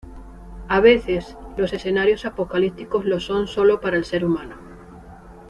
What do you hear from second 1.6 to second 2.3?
escenarios